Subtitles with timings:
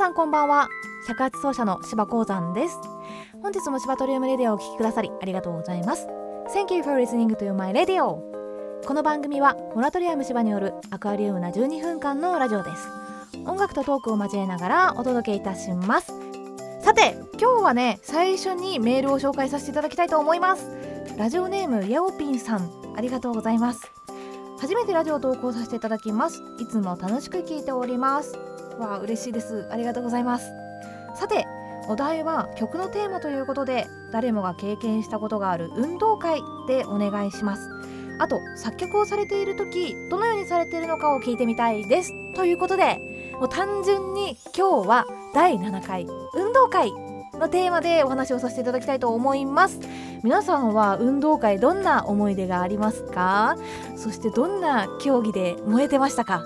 [0.00, 0.70] さんこんばんは。
[1.06, 2.78] 尺八奏者の芝鉱山です。
[3.42, 6.06] 本日も芝トリウムレディオをお聴きくださりありがとうございます。
[6.54, 8.18] Thank you for listening to my radio.
[8.86, 12.88] この番組はモラトリアム芝によるアクアリウムな12分間のラジオです。
[13.44, 16.14] 音楽とトークを交えながらお届けいたします。
[16.80, 20.66] さて今日はね最初にメールを紹介させていただきたいと思います。
[21.18, 23.92] ラジオネームヤオピンさんありがとうございます。
[24.62, 26.42] 初めてラジオを投稿させていただきます。
[26.58, 28.49] いつも楽しく聞いております。
[28.80, 29.68] わ嬉しいです。
[29.70, 30.52] ありがとうございます。
[31.14, 31.46] さて
[31.88, 37.68] お題は曲のテーマということで誰もが経験したことがある運動会でお願いします。
[38.18, 42.12] あと作曲をされている時どのようにされているのかを聞いてみたいです。
[42.34, 46.92] ということでもう単純に今日は第7回運動会
[47.32, 49.80] のテーマでお話をさせていただきたいと思います。
[50.22, 53.56] 皆さんは運動会どんな思い出がありますか？
[53.96, 56.42] そしてどんな競技で燃えてましたか？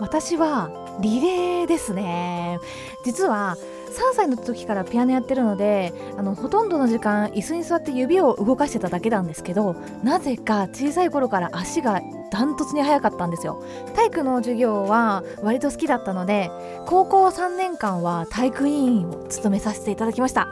[0.00, 0.68] 私は
[1.00, 2.58] リレーですね。
[3.04, 3.56] 実は
[3.94, 12.00] 3歳の時からピアノやってるのであのほとんどの時間椅子に座って指を動かしてただけなんですけどなぜか小さい頃から足が
[12.34, 13.62] ダントツに速かったんですよ。
[13.94, 16.50] 体育の授業は割と好きだったので
[16.84, 20.48] 高校3年間は体育委員を務めさせていただきました。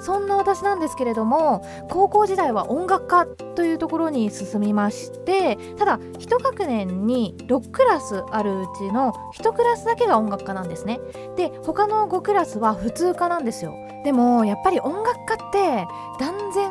[0.00, 11.00] そんな私なんですけれども高校時代は音楽科というところに進みましてただ1学年に6クラスあるうちの1クラスだけが音楽科なんですね。
[11.36, 13.74] で他の5クラスは普通科なんですよ。
[14.04, 15.86] でもやっぱり音楽家って
[16.18, 16.70] 断然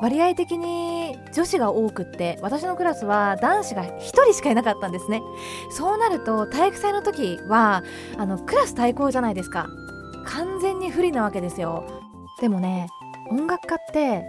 [0.00, 0.99] 割合的に
[1.34, 5.22] 女子が多くって私のクラスは男子が1人しかいなかったんですね。
[5.70, 7.82] そうなると体育祭の時は
[8.18, 9.68] あのクラス対抗じゃないですか。
[10.26, 11.84] 完全に不利なわけですよ。
[12.40, 12.88] でもね
[13.30, 14.24] 音楽家って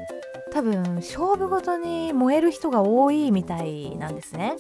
[0.52, 4.56] 多分勝負ごとに燃える人が多いみたいなんですね。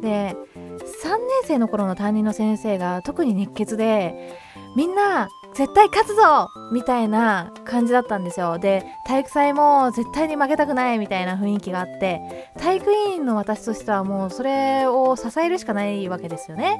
[0.00, 4.36] で3年生の頃の担任の先生が特に熱血で
[4.76, 6.48] みんな絶対勝つぞ！
[6.72, 8.58] みたいな感じだったんですよ。
[8.58, 16.78] で体育祭も絶対に負けたくないみたいな雰囲気があって体育委員の私としてはもうそれを支えるしかないわけですよね。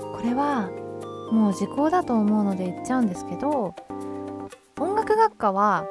[0.00, 0.70] これは
[1.30, 3.74] もう時効だと思うので言っちゃうんですけど
[4.78, 5.84] 音楽学科は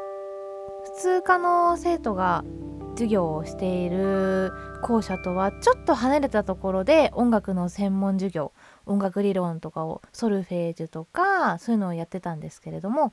[0.85, 2.43] 普通科の生徒が
[2.93, 4.51] 授業をしている
[4.83, 8.51] 校舎とはちょっと離れたところで音楽の専門授業
[8.85, 13.11] 音楽理論とかをソルフェージュとかそういうのをやってたんですけれども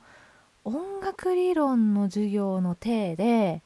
[0.63, 3.63] 音楽理論の授業の体で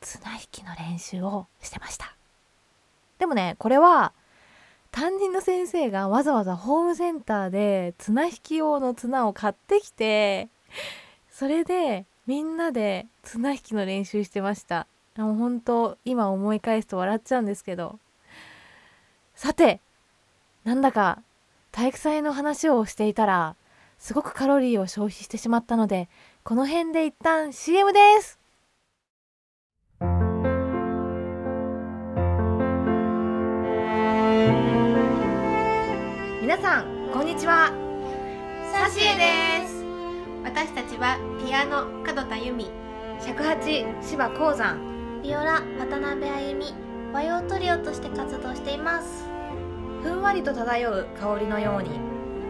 [0.00, 2.14] 綱引きの練習をしてました。
[3.18, 4.12] でもねこれは
[4.90, 10.48] 担任の先生がわざわざホームセンターで綱引き用の綱を買ってきて
[11.30, 14.88] それでみんなで綱引きの練習してました。
[15.22, 17.98] もう本当今思い返すと笑っちゃうんですけど
[19.34, 19.80] さて
[20.64, 21.22] なんだか
[21.72, 23.56] 体育祭の話をしていたら
[23.98, 26.08] すごくカロリーを消費してしまったので
[26.44, 28.38] この辺で一旦 CM です。
[36.40, 37.72] 皆さんこんにちは。
[38.72, 39.16] サシエ
[39.60, 39.84] です。
[40.44, 42.70] 私たちはピアノ門田由美。
[43.20, 46.72] 尺八芝鉱山ビオラ渡辺あゆみ
[47.12, 49.24] 和洋トリオとして活動しています。
[50.02, 51.90] ふんわりと漂う香りのように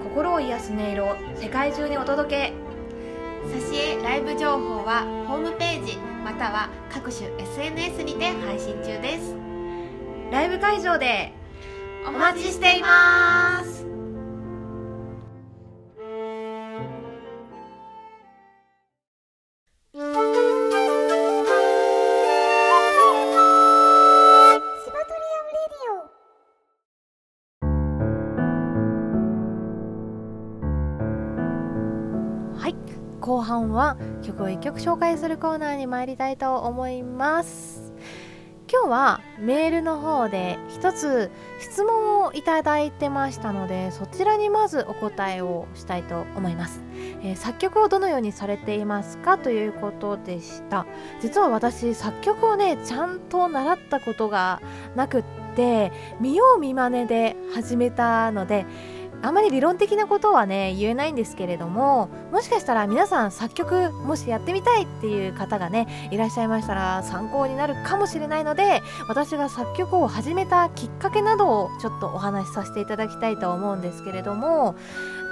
[0.05, 2.53] 心を癒す音色を世界中にお届け。
[3.49, 9.35] サシエライブ情報はホームページまたは各種 SNS にて配信中です。
[10.31, 11.33] ライブ会場で
[12.07, 13.98] お待ちしています
[33.39, 37.93] 後半は曲を1曲紹介するコーナーに参りたいと思います。
[38.69, 46.83] 今日はメールの方で一つ質問をいただいてましたのでそちらにまずお答えをしたいと思います、
[47.23, 50.85] えー作曲をどのようにされていますかということでした。
[51.21, 54.61] 実は私作曲をねちゃんと習ったことが
[54.97, 55.25] なくっ
[55.55, 58.67] て見よう見まねで始めたので
[59.21, 74.77] あまり理論的なことはね言えないんですけれどももしかしたら皆さん作曲もしやってみたいっていう方がねいらっしゃいましたら参考になるかもしれないので私が作曲を始めたきっかけなどをちょっとお話しさせていただきたいと思うんですけれども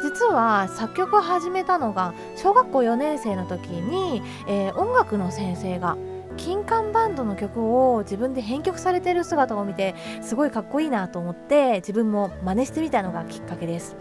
[0.02, 5.96] 実は作曲を始めたのが小学校4年生の時に、えー音楽の先生が
[6.36, 13.96] 金管バンドの曲を自分で編曲されてる姿を見てすごいかっこいいなと思って自分も真似してみたのがきっかけです。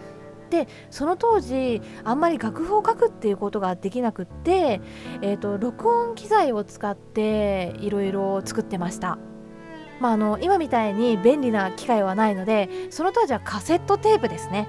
[0.50, 4.80] でその当時あんまり楽譜を書くっていうことができなくって、
[5.20, 9.18] えーと、録音機材を使っていろいろ作ってました。
[9.98, 14.68] まあ、あの今みたいに便利な機械はないのでその当時はカセットテープですね。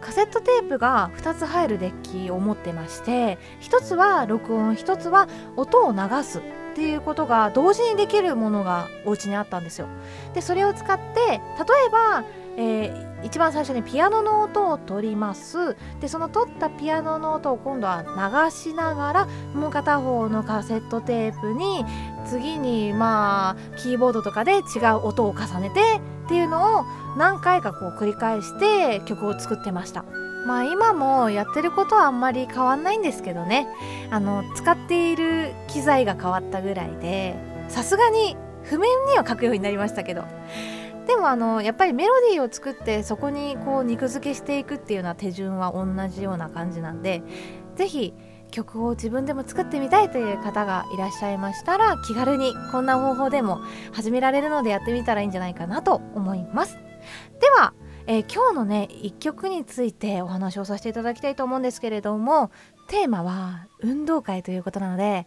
[0.00, 6.40] カセットテープが2つ入るデッキを持ってまして1つは録音1つは音を流す。
[6.76, 9.88] っていうことが同時にできるものがお家にあったんですよ。
[10.34, 11.40] でそれを使って例え
[11.90, 12.24] ば
[12.58, 15.76] えー、一番最初にピアノの音を取ります。
[16.00, 21.84] でその取ったピアノの音を今度は流しながらもう片方のカセットテープに
[22.24, 26.84] 次にまあキーボードとかで違う音を重ねてっていうのを
[27.18, 30.06] 何回かこう繰り返して曲を作ってました。
[30.46, 33.66] まあ今もやってることはあんまり変わんないんですけどね。
[34.10, 37.34] あの使っている機材が変わったぐらいで
[37.68, 40.24] さすがに譜面には書くようになりましたけど。
[41.06, 47.22] でもあのやっぱりメロディーを作ってそこにこう肉付けしていくっていうような手順は同じような感じなんで
[47.76, 48.12] 是非
[48.50, 53.60] 曲を自分でも作ってみたいという方がいらっしゃいましたら気軽にこんな方法でも
[53.92, 56.78] 始められるのでやってみたらいいんじゃないかなと思います、
[58.08, 62.52] えー、今日のね一曲についてお話をさせていただきたいと思うんですけれども
[62.86, 65.26] テーマは運動会ということなので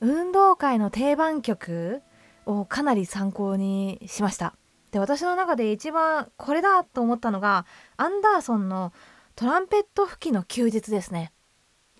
[0.00, 2.00] 運動会の定番曲
[2.46, 4.54] をかなり参考にしました。
[4.90, 7.66] で私の中で一番これだと思ったのが
[7.96, 8.92] アンダーソンの
[9.34, 11.32] トランペット吹きの休日ですね。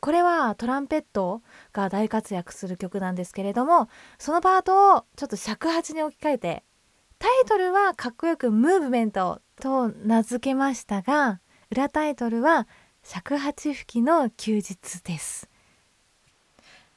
[0.01, 1.43] これはトランペット
[1.73, 3.89] が大活躍する曲なんですけれども
[4.19, 6.65] そのパートをちょっと尺八に置き換えて
[7.19, 11.41] タイトルはかっこよくムーブメントと名付けましたが
[11.71, 12.67] 裏タイトルは
[13.03, 15.49] 尺八吹きの休日です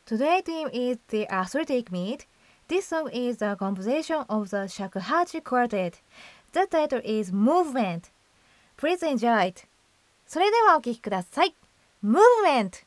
[0.06, 2.27] Today theme is the athletic meet
[2.69, 6.01] This song is a composition of the Shakuhachi Quartet.
[6.51, 8.12] The title is Movement.
[8.75, 9.68] Please enjoy it.
[10.25, 11.56] それではお聴きください。
[12.04, 12.87] Movement!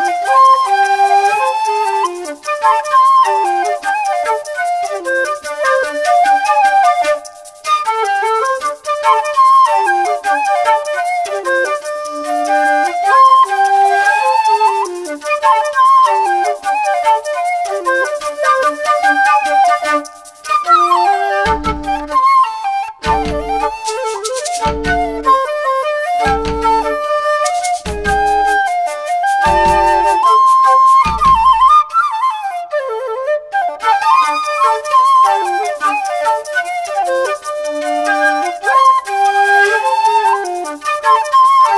[41.61, 41.71] い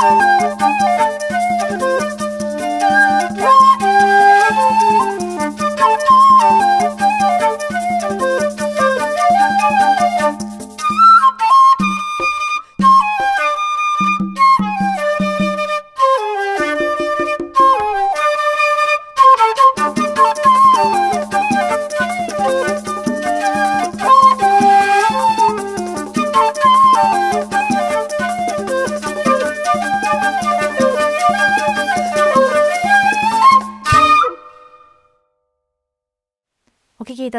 [0.00, 0.65] た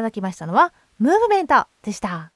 [0.08, 2.32] だきましたのはムーブメントでした。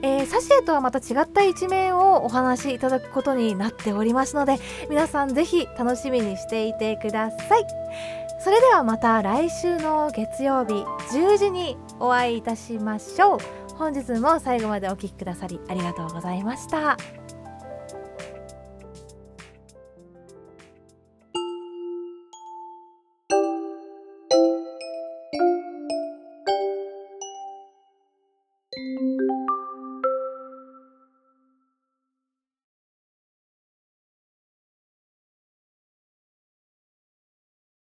[0.02, 4.58] えー、サシエとはまた違った一面をお話しいただくことになっておりますので
[4.90, 8.25] 皆さんぜひ楽しみにしていてください。
[8.46, 10.74] それではまた来週の月曜日
[11.18, 13.40] 10時にお会いいたしましょう
[13.74, 16.96] 本日も最後までお聴きくださりありがとうございました。